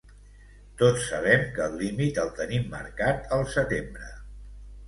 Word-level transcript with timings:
Tots 0.81 1.03
sabem 1.09 1.43
que 1.57 1.61
el 1.71 1.77
límit 1.83 2.19
el 2.23 2.33
tenim 2.39 2.65
marcat 2.73 3.31
al 3.39 3.47
setembre. 3.59 4.13